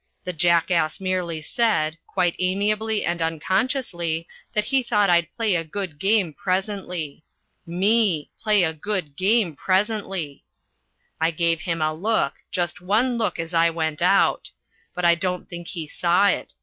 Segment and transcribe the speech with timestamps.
[0.23, 5.99] The jackass merely said quite amiably and unconsciously that he thought I'd play a good
[5.99, 7.23] game presently.
[7.67, 8.31] Me!
[8.39, 10.43] Play a good game presently!
[11.19, 14.49] I gave him a look, just one look as I went out!
[14.95, 16.55] But I don't think he saw it.